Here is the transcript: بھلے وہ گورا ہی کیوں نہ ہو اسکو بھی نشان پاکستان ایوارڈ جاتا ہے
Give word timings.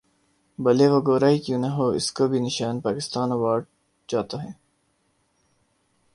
بھلے 0.59 0.87
وہ 0.91 0.99
گورا 1.07 1.29
ہی 1.29 1.37
کیوں 1.45 1.59
نہ 1.63 1.69
ہو 1.75 1.85
اسکو 1.97 2.23
بھی 2.31 2.39
نشان 2.45 2.75
پاکستان 2.87 3.27
ایوارڈ 3.31 3.63
جاتا 4.09 4.37
ہے 4.43 4.51